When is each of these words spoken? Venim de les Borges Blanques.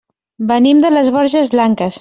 Venim 0.53 0.81
de 0.85 0.93
les 0.95 1.13
Borges 1.19 1.55
Blanques. 1.57 1.89